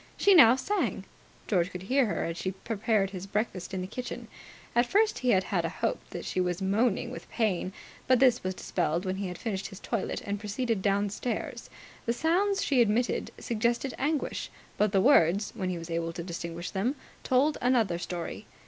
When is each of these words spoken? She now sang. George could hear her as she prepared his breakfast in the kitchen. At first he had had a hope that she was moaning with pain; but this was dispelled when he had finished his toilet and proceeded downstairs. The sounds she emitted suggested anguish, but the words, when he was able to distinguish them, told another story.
She 0.17 0.33
now 0.33 0.55
sang. 0.55 1.03
George 1.45 1.69
could 1.69 1.83
hear 1.83 2.07
her 2.07 2.23
as 2.23 2.35
she 2.35 2.53
prepared 2.53 3.11
his 3.11 3.27
breakfast 3.27 3.71
in 3.71 3.81
the 3.81 3.87
kitchen. 3.87 4.29
At 4.75 4.87
first 4.87 5.19
he 5.19 5.29
had 5.29 5.43
had 5.43 5.63
a 5.63 5.69
hope 5.69 5.99
that 6.09 6.25
she 6.25 6.41
was 6.41 6.59
moaning 6.59 7.11
with 7.11 7.29
pain; 7.29 7.71
but 8.07 8.17
this 8.17 8.43
was 8.43 8.55
dispelled 8.55 9.05
when 9.05 9.17
he 9.17 9.27
had 9.27 9.37
finished 9.37 9.67
his 9.67 9.79
toilet 9.79 10.23
and 10.25 10.39
proceeded 10.39 10.81
downstairs. 10.81 11.69
The 12.07 12.13
sounds 12.13 12.63
she 12.63 12.81
emitted 12.81 13.29
suggested 13.37 13.93
anguish, 13.99 14.49
but 14.75 14.91
the 14.91 15.01
words, 15.01 15.53
when 15.55 15.69
he 15.69 15.77
was 15.77 15.91
able 15.91 16.13
to 16.13 16.23
distinguish 16.23 16.71
them, 16.71 16.95
told 17.23 17.59
another 17.61 17.99
story. 17.99 18.47